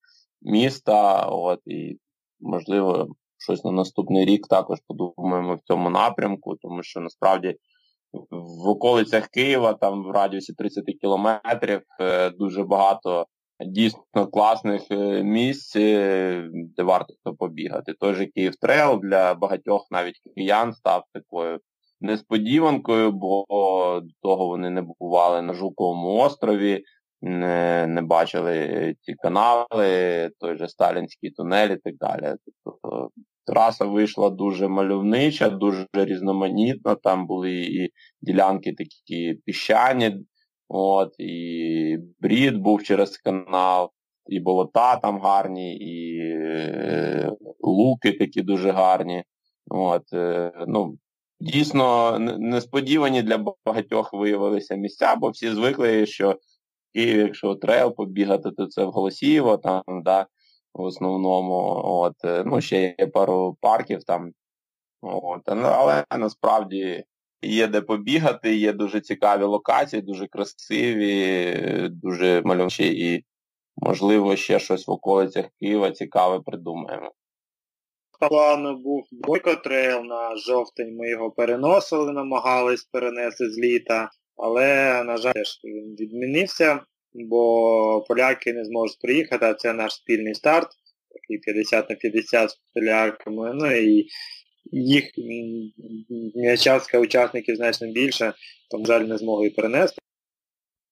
[0.42, 1.26] міста.
[1.26, 2.00] От, І,
[2.40, 7.56] можливо, щось на наступний рік також подумаємо в цьому напрямку, тому що насправді
[8.32, 13.26] в околицях Києва, там в радіусі 30 кілометрів, е, дуже багато
[13.66, 15.76] дійсно класних е, місць,
[16.76, 17.94] де варто побігати.
[18.00, 21.60] Той же Київ Трейл для багатьох навіть киян став такою
[22.04, 23.46] несподіванкою, бо
[24.04, 26.84] до того вони не бували на Жуковому острові,
[27.22, 32.36] не не бачили ці канали, той же Сталінський тунель і так далі.
[32.64, 33.10] Тобто
[33.46, 36.96] траса вийшла дуже мальовнича, дуже різноманітна.
[36.96, 37.90] Там були і
[38.22, 40.18] ділянки такі піщані,
[40.68, 43.90] от, і брід був через канал,
[44.28, 49.24] і болота там гарні, і е, луки такі дуже гарні.
[49.68, 50.98] От, е, ну,
[51.44, 56.40] дійсно несподівані для багатьох виявилися місця, бо всі звикли, що
[56.94, 60.28] Київ, якщо трейл побігати, то це в Голосіїво, там, да,
[60.74, 61.82] в основному.
[61.84, 64.32] От, е, Ну, ще є пару парків там.
[65.02, 67.04] От, Але насправді
[67.42, 73.26] є де побігати, є дуже цікаві локації, дуже красиві, дуже мальовничі і,
[73.78, 77.12] можливо, ще щось в околицях Києва цікаве придумаємо
[78.30, 80.96] плану був Бойко трейл на жовтень.
[80.98, 86.80] Ми його переносили, намагались перенести з літа, але, на жаль, він відмінився,
[87.14, 90.68] бо поляки не зможуть приїхати, а це наш спільний старт,
[91.14, 93.52] такий 50 на 50 з поляками.
[93.54, 94.08] Ну і
[94.72, 95.12] їх
[96.60, 98.34] частка учасників значно більше,
[98.72, 99.98] там жаль не змогли перенести.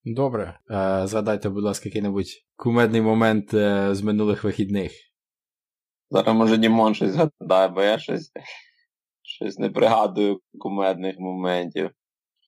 [0.06, 0.60] Добре.
[0.72, 4.92] Е, згадайте, будь ласка, який-небудь кумедний момент е, з минулих вихідних.
[6.12, 8.32] Зараз, може, Дімон щось згадає, бо я щось
[9.24, 11.90] щось не пригадую кумедних моментів.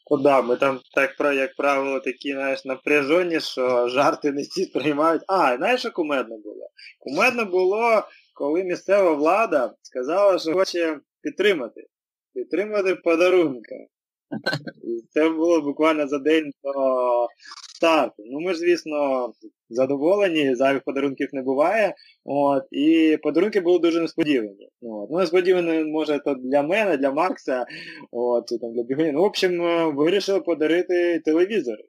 [0.06, 5.22] О, да, ми там, так, як правило, такі, знаєш, напряжені, що жарти не всі сприймають.
[5.28, 6.70] А, знаєш, що кумедно було?
[7.00, 8.04] Кумедно було,
[8.34, 11.88] коли місцева влада сказала, що хоче підтримати.
[12.34, 13.88] Підтримати подарунки.
[15.10, 17.28] Це було буквально за день до
[17.84, 18.24] старту.
[18.26, 19.32] Ну ми ж, звісно,
[19.70, 21.96] задоволені, зайвих подарунків не буває.
[22.26, 24.70] От, І подарунки були дуже несподівані.
[24.82, 25.10] От.
[25.12, 27.66] Ну, несподівані, може, то для мене, для Макса,
[28.12, 29.12] от, там для бігуні.
[29.12, 29.62] Ну, в общем,
[29.96, 31.84] вирішили подарити телевізори.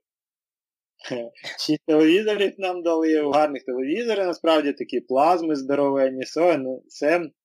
[1.66, 6.58] Шість телевізорів нам дали, гарних телевізорів, насправді такі плазми здоровенні, все.
[6.58, 6.82] Ну,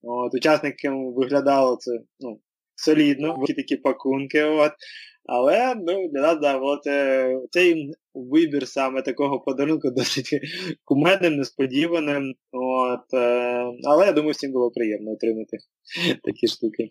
[0.04, 2.40] От, Учасникам виглядало це ну,
[2.76, 4.44] солідно, такі пакунки.
[4.44, 4.72] От.
[5.32, 6.84] Але ну, для нас да, от,
[7.52, 7.94] цей
[8.32, 10.30] вибір саме такого подарунку досить
[10.86, 12.34] кумедним, несподіваним.
[12.52, 15.58] От, е, Але я думаю, всім було приємно отримати
[16.24, 16.90] такі штуки.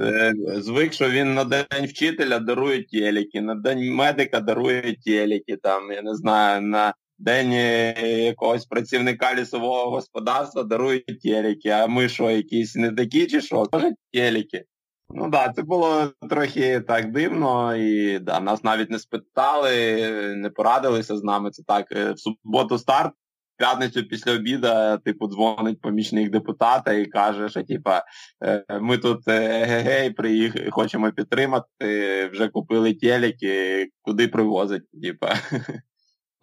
[0.00, 5.92] Е, звик, що він на день вчителя дарує телеки, на день медика дарує телеки, там,
[5.92, 12.30] я не знаю, на день е, якогось працівника лісового господарства дарує телеки, а ми що,
[12.30, 13.66] якісь не такі чи що?
[13.66, 14.64] Теж телеки.
[15.10, 20.00] Ну так, да, це було трохи так дивно, і да, нас навіть не спитали,
[20.36, 21.50] не порадилися з нами.
[21.50, 21.92] Це так.
[21.92, 23.12] Е, в суботу старт,
[23.54, 24.68] в п'ятницю після обіду,
[25.04, 28.02] типу, дзвонить помічник депутата і каже, що типа,
[28.44, 35.34] е, ми тут е, гей приїхали, хочемо підтримати, вже купили телеки, куди привозить, типа.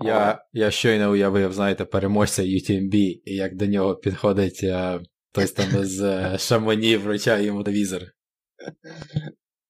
[0.04, 2.96] Я я щойно уявив, знаєте, переможця UTMB,
[3.26, 4.66] і як до нього підходить
[5.32, 8.02] хтось там з шаманів, вручає йому телевізор.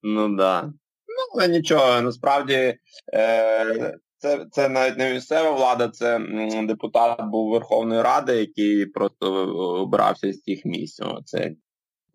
[0.03, 0.63] Ну да.
[1.07, 2.77] Ну, але нічого, насправді
[3.13, 6.19] е, це це навіть не місцева влада, це
[6.63, 9.33] депутат був Верховної Ради, який просто
[9.81, 11.01] обирався з тих місць.
[11.25, 11.51] Це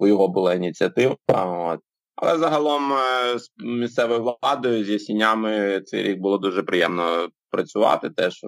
[0.00, 1.16] його була ініціатива.
[1.28, 1.80] От.
[2.16, 8.10] Але загалом е, з місцевою владою, з ясінями цей рік було дуже приємно працювати.
[8.10, 8.40] Теж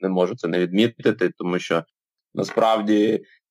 [0.00, 1.84] не можу це не відмітити, тому що
[2.34, 3.41] насправді Е,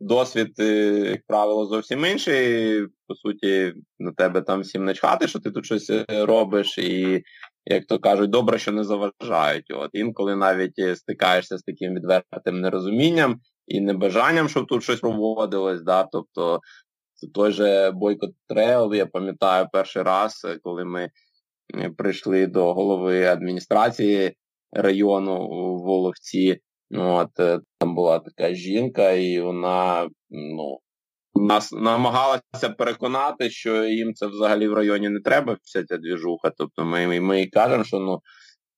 [0.00, 0.64] досвід, е,
[1.10, 2.86] як правило, зовсім інший.
[3.06, 7.22] По суті, на тебе там всім начхати, що ти тут щось е, робиш, і,
[7.64, 9.70] як то кажуть, добре, що не заважають.
[9.70, 15.82] От Інколи навіть стикаєшся з таким відвертим нерозумінням і небажанням, щоб тут щось проводилось.
[15.82, 16.08] Да?
[16.12, 16.60] Тобто
[17.34, 21.10] той же Бойко Трейл, я пам'ятаю перший раз, коли ми
[21.96, 24.36] прийшли до голови адміністрації
[24.72, 26.60] району в Воловці.
[26.94, 30.78] От, е, Там була така жінка, і вона ну,
[31.34, 36.50] нас намагалася переконати, що їм це взагалі в районі не треба, вся ця двіжуха.
[36.56, 38.20] Тобто ми ми, кажемо, що ну,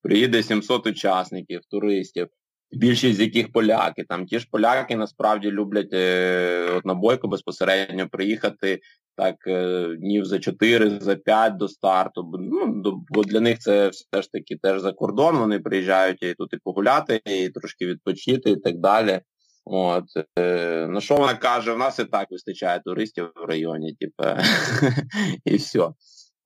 [0.01, 2.27] приїде 700 учасників, туристів,
[2.73, 4.03] більшість з яких поляки.
[4.09, 8.79] Там ті ж поляки насправді люблять е, от на бойку безпосередньо приїхати
[9.17, 12.31] так е, днів за 4, за 5 до старту.
[12.39, 16.53] Ну, Бо для них це все ж таки теж за кордон, вони приїжджають і тут
[16.53, 19.21] і погуляти, і трошки відпочити і так далі.
[19.65, 20.05] От,
[20.39, 24.23] е, На що вона каже, в нас і так вистачає туристів в районі, типу,
[25.45, 25.89] і все.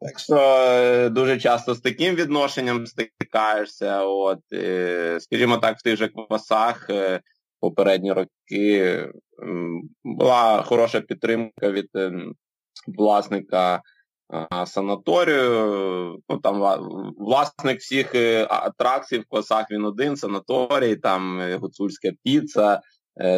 [0.01, 4.03] Так що е, дуже часто з таким відношенням стикаєшся.
[4.03, 7.21] От, е, Скажімо так, в тих же квасах е,
[7.59, 9.07] попередні роки
[10.03, 11.89] була хороша підтримка від
[12.87, 13.81] власника
[14.65, 16.19] санаторію.
[16.29, 16.79] Ну, там
[17.17, 18.15] Власник всіх
[18.49, 22.81] атракцій в квасах він один, санаторій, там гуцульська піца,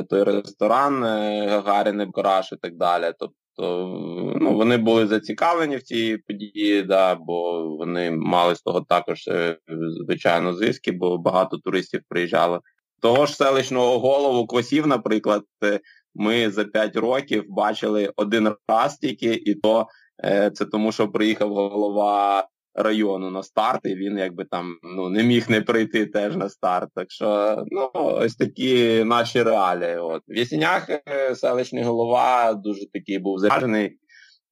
[0.09, 1.03] той ресторан
[1.49, 3.13] Гагаріни Гараж і так далі.
[3.19, 9.27] Тобто ну, вони були зацікавлені в цій події, да, бо вони мали з того також,
[9.27, 9.57] е,
[10.05, 12.61] звичайно, зиски, бо багато туристів приїжджало.
[13.01, 15.79] Того ж селищного голову Косів, наприклад, е,
[16.15, 19.87] ми за 5 років бачили один раз тільки, і то
[20.23, 25.23] е, це тому, що приїхав голова району на старт, і він якби там ну, не
[25.23, 26.89] міг не прийти теж на старт.
[26.95, 29.97] Так що ну, ось такі наші реалії.
[29.97, 30.21] От.
[30.27, 33.97] В Ясінях е, селищний голова дуже такий був заряджений.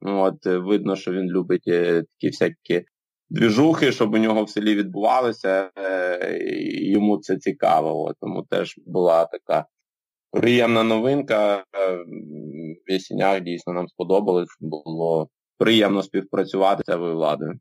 [0.01, 2.85] От, Видно, що він любить е, такі всякі
[3.29, 5.69] двіжухи, щоб у нього в селі відбувалося.
[5.77, 6.37] Е,
[6.81, 8.03] Йому це цікаво.
[8.03, 9.65] От, Тому теж була така.
[10.31, 11.63] Приємна новинка.
[12.87, 17.59] В Ясінях дійсно нам сподобалось, було приємно співпрацювати з цією владою.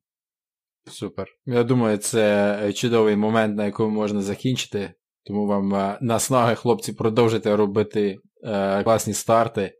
[0.86, 1.26] Супер.
[1.46, 4.92] Я думаю, це е, чудовий момент, на якому можна закінчити.
[5.24, 9.72] Тому вам е, наснаги, хлопці, продовжуйте робити е, класні старти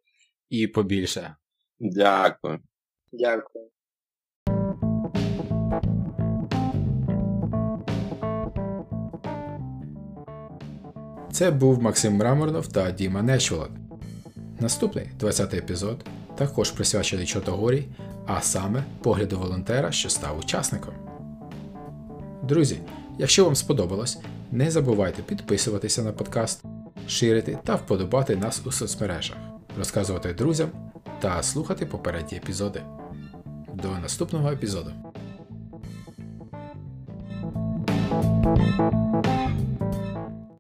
[0.49, 1.37] і побільше.
[1.81, 2.59] Дякую.
[3.13, 3.67] Дякую.
[11.33, 13.71] Це був Максим Мраморнов та Діма Нечволод.
[14.61, 16.05] Наступний 20-й епізод
[16.37, 17.87] також присвячений Чортогорі,
[18.27, 20.95] а саме погляду волонтера, що став учасником.
[22.43, 22.79] Друзі,
[23.19, 24.19] якщо вам сподобалось,
[24.53, 26.63] не забувайте підписуватися на подкаст,
[27.09, 29.37] ширити та вподобати нас у соцмережах,
[29.79, 30.69] розказувати друзям
[31.21, 32.83] та слухати попередні епізоди.
[33.75, 34.93] До наступного епізоду.